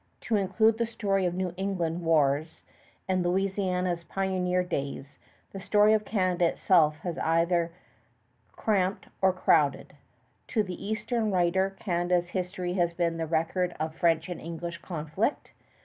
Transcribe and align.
To 0.21 0.35
include 0.35 0.79
the 0.79 0.87
story 0.87 1.27
of 1.27 1.35
New 1.35 1.53
England 1.57 2.01
wars 2.01 2.63
and 3.07 3.21
Louisiana's 3.21 4.03
pioneer 4.03 4.63
days, 4.63 5.19
the 5.51 5.59
story 5.59 5.93
of 5.93 6.05
Canada 6.05 6.45
itself 6.45 6.97
has 7.01 7.13
been 7.17 7.23
either 7.23 7.71
cramped 8.53 9.09
or 9.21 9.31
crowded. 9.31 9.93
To 10.47 10.63
the 10.63 10.83
eastern 10.83 11.29
writer, 11.29 11.75
Canada's 11.79 12.29
history 12.29 12.73
has 12.73 12.95
been 12.95 13.17
the 13.17 13.27
record 13.27 13.75
of 13.79 13.93
French 13.93 14.27
and 14.27 14.41
English 14.41 14.79
conflict. 14.79 15.51